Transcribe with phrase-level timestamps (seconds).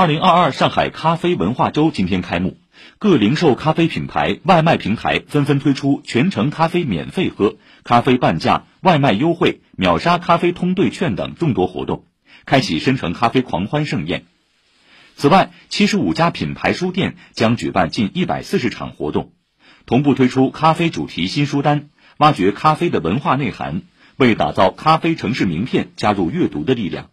[0.00, 2.56] 二零二二上海咖啡文化周今天开幕
[2.98, 12.06] 各零售咖啡品牌外卖平台纷纷推出全程咖啡免费喝咖啡半价外卖优惠秒杀咖啡通兑券等众多活动
[12.46, 14.24] 开启深城咖啡狂欢盛宴。
[15.16, 19.32] 此外七十五家品牌书店将举办近一百四十场活动
[19.84, 23.82] 同步推出咖啡主题新书单挖掘咖啡的文化内涵
[24.16, 27.10] 为打造咖啡城市名片加入阅读的力量。